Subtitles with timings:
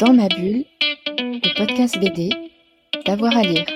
[0.00, 0.64] Dans ma bulle,
[1.18, 2.30] le podcast BD,
[3.04, 3.66] d'avoir à lire.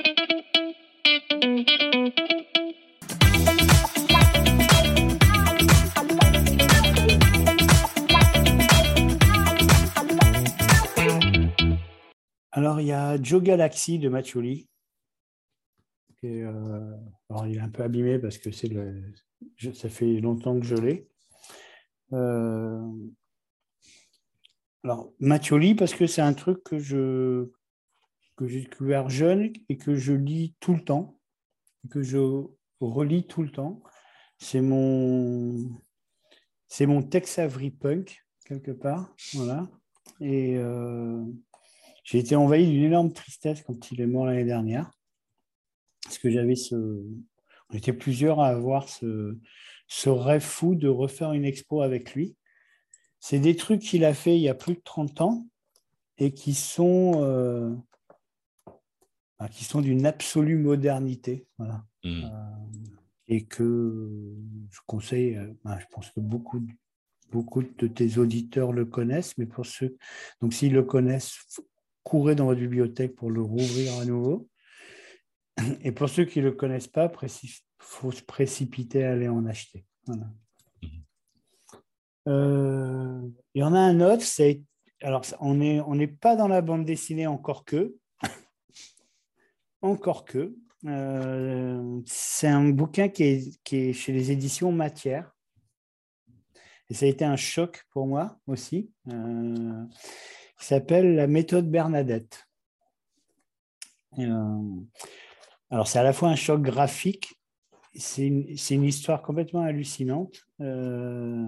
[12.53, 14.67] Alors, il y a Joe Galaxy de Mathioli.
[16.25, 16.97] Euh,
[17.29, 19.13] alors, il est un peu abîmé parce que c'est le,
[19.75, 21.07] ça fait longtemps que je l'ai.
[22.15, 22.81] Euh,
[24.85, 27.51] alors, Mathioli, parce que c'est un truc que je
[28.37, 31.19] que j'ai découvert jeune et que je lis tout le temps,
[31.89, 32.19] que je
[32.81, 33.83] relis tout le temps.
[34.39, 35.71] C'est mon
[36.69, 39.71] c'est mon Tex Avery punk quelque part, voilà.
[40.21, 41.25] Et euh,
[42.05, 44.91] j'ai été envahi d'une énorme tristesse quand il est mort l'année dernière,
[46.03, 46.75] parce que j'avais ce,
[47.71, 49.39] on était plusieurs à avoir ce
[50.05, 52.37] rêve fou de refaire une expo avec lui.
[53.27, 55.47] C'est des trucs qu'il a fait il y a plus de 30 ans
[56.19, 57.75] et qui sont, euh,
[59.39, 61.47] bah, qui sont d'une absolue modernité.
[61.57, 61.87] Voilà.
[62.05, 62.25] Mm.
[62.25, 62.29] Euh,
[63.29, 64.37] et que
[64.71, 66.67] je conseille, euh, bah, je pense que beaucoup,
[67.33, 69.97] beaucoup de tes auditeurs le connaissent, mais pour ceux,
[70.43, 71.39] donc s'ils le connaissent,
[72.03, 74.51] courez dans votre bibliothèque pour le rouvrir à nouveau.
[75.81, 79.47] Et pour ceux qui ne le connaissent pas, il faut se précipiter à aller en
[79.47, 79.87] acheter.
[80.05, 80.31] Voilà.
[82.27, 83.21] Euh,
[83.55, 84.25] il y en a un autre.
[85.03, 87.95] Alors, on n'est pas dans la bande dessinée encore que.
[89.83, 90.55] encore que.
[90.87, 95.35] Euh, c'est un bouquin qui est, qui est chez les éditions Matière.
[96.91, 98.91] Et ça a été un choc pour moi aussi.
[99.09, 99.85] Euh,
[100.59, 102.47] qui s'appelle La méthode Bernadette.
[104.19, 104.81] Euh,
[105.71, 107.41] alors, c'est à la fois un choc graphique,
[107.95, 110.43] c'est une, histoire complètement hallucinante.
[110.61, 111.47] Euh,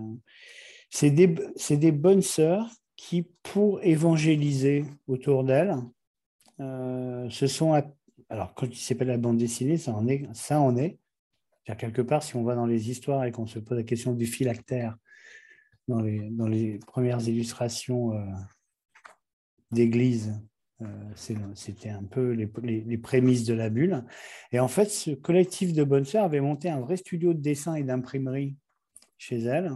[0.91, 5.77] c'est des, bonnes sœurs qui, pour évangéliser autour d'elles,
[6.61, 7.81] euh, se sont.
[8.29, 10.27] Alors, quand il s'appelle la bande dessinée, ça en est.
[10.35, 10.99] Ça en est.
[11.79, 14.27] Quelque part, si on va dans les histoires et qu'on se pose la question du
[14.27, 14.97] phylactère
[15.89, 18.25] dans les, premières illustrations euh,
[19.73, 20.41] d'église,
[21.15, 24.05] c'était un peu les, les, prémices de la bulle.
[24.53, 27.75] Et en fait, ce collectif de bonnes sœurs avait monté un vrai studio de dessin
[27.75, 28.57] et d'imprimerie
[29.17, 29.73] chez elles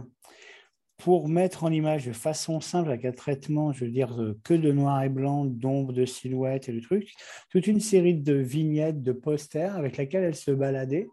[1.01, 4.71] pour mettre en image de façon simple, avec un traitement, je veux dire, que de
[4.71, 7.13] noir et blanc, d'ombre, de silhouettes et de trucs,
[7.49, 11.07] toute une série de vignettes, de posters avec lesquels elles se baladaient,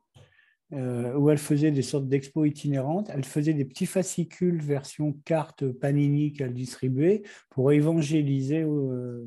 [0.75, 3.09] euh, où elles faisaient des sortes d'expos itinérantes.
[3.15, 9.25] Elles faisaient des petits fascicules version carte Panini qu'elles distribuaient pour évangéliser euh,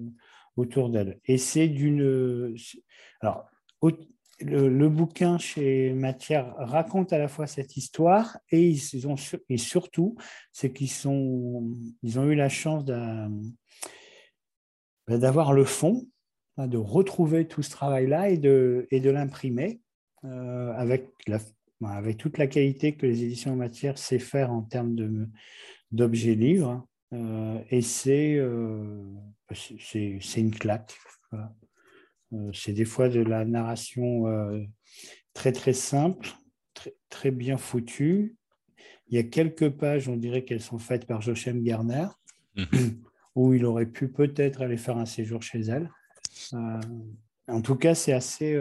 [0.61, 1.19] autour d'elles.
[1.25, 2.55] Et c'est d'une...
[3.21, 3.49] Alors,
[4.43, 9.15] le, bouquin chez Matière raconte à la fois cette histoire et, ils ont,
[9.49, 10.15] et surtout,
[10.51, 10.89] c'est qu'ils
[12.03, 13.29] ils ont eu la chance bah,
[15.07, 16.07] d'avoir le fond,
[16.57, 19.81] hein, de retrouver tout ce travail-là et de, l'imprimer
[20.23, 21.09] euh, avec,
[21.83, 25.27] avec toute la qualité que les éditions Matière sait faire en termes
[25.91, 26.87] d'objets livres.
[27.13, 29.03] Euh, et c'est euh,
[29.49, 30.97] bah, c'est une claque.
[31.31, 31.53] Voilà.
[32.33, 34.25] Euh, c'est des fois de la narration
[35.33, 36.29] très très simple,
[36.73, 38.35] très, très, bien foutue.
[39.07, 42.07] Il y a quelques pages, on dirait qu'elles sont faites par Jochem Garner,
[42.55, 43.01] mhm.
[43.35, 45.89] où il aurait pu peut-être aller faire un séjour chez elle.
[46.53, 46.79] Euh,
[47.47, 48.57] en tout cas, c'est assez.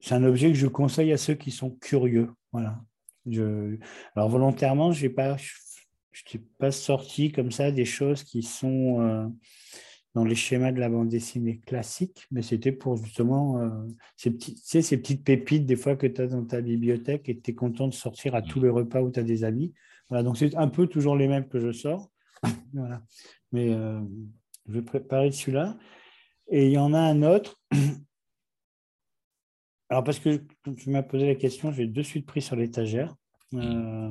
[0.00, 2.30] c'est un objet que je conseille à ceux qui sont curieux.
[2.52, 2.80] Voilà.
[3.26, 3.76] Je,
[4.14, 5.36] alors volontairement, je n'ai pas,
[6.26, 9.32] je, pas sorti comme ça des choses qui sont
[10.16, 13.68] dans les schémas de la bande dessinée classique, mais c'était pour justement euh,
[14.16, 17.50] ces, petits, ces petites pépites des fois que tu as dans ta bibliothèque et tu
[17.50, 19.74] es content de sortir à tous les repas où tu as des amis.
[20.08, 22.10] Voilà, donc c'est un peu toujours les mêmes que je sors.
[22.72, 23.02] voilà.
[23.52, 24.00] Mais euh,
[24.66, 25.76] je vais préparer celui-là.
[26.48, 27.60] Et il y en a un autre.
[29.90, 30.42] Alors, parce que
[30.78, 33.14] tu m'as posé la question, j'ai de suite pris sur l'étagère.
[33.52, 34.10] Euh,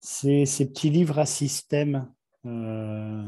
[0.00, 2.12] c'est ces petits livres à système.
[2.46, 3.24] Euh,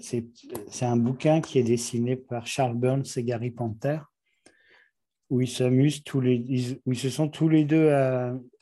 [0.00, 4.00] c'est un bouquin qui est dessiné par Charles Burns et Gary Panther,
[5.30, 7.90] où ils tous les, où ils se sont tous les deux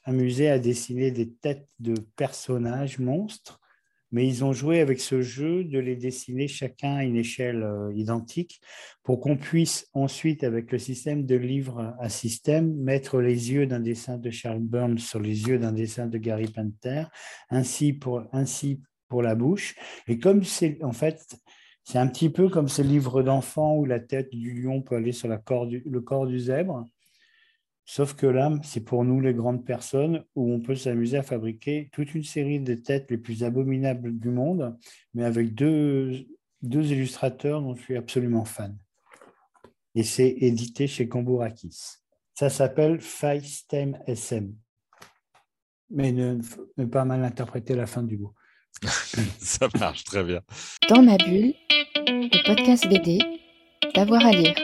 [0.05, 3.61] amusés à dessiner des têtes de personnages monstres,
[4.17, 7.93] mais ils ont joué avec ce jeu de les dessiner chacun à une échelle euh,
[7.95, 8.63] identique
[9.03, 13.81] pour qu'on puisse ensuite, avec le système de livre à système, mettre les yeux d'un
[13.81, 17.05] dessin de Charles Burns sur les yeux d'un dessin de Gary Panther,
[17.51, 18.81] ainsi pour, ainsi
[19.11, 19.75] pour la bouche.
[20.09, 21.37] Et comme c'est en fait,
[21.85, 25.13] c'est un petit peu comme ces livres d'enfants où la tête du lion peut aller
[25.13, 26.87] sur le corps du zèbre.
[27.89, 31.89] Sauf que là, c'est pour nous les grandes personnes où on peut s'amuser à fabriquer
[31.93, 34.77] toute une série de têtes les plus abominables du monde,
[35.15, 36.27] mais avec deux,
[36.63, 38.77] deux illustrateurs dont je suis absolument fan.
[39.95, 41.99] Et c'est édité chez Cambourakis.
[42.35, 44.53] Ça s'appelle FaceTime SM.
[45.91, 46.39] Mais ne,
[46.77, 48.35] ne pas mal interpréter la fin du mot.
[49.39, 50.41] Ça marche très bien.
[50.89, 51.55] Dans ma bulle,
[52.09, 53.21] le podcast BD,
[53.95, 54.57] d'avoir à lire.